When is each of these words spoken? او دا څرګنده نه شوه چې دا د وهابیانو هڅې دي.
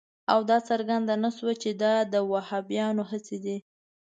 او 0.33 0.39
دا 0.49 0.57
څرګنده 0.69 1.15
نه 1.23 1.29
شوه 1.37 1.53
چې 1.61 1.69
دا 1.83 1.93
د 2.13 2.15
وهابیانو 2.31 3.03
هڅې 3.11 3.37
دي. 3.45 3.57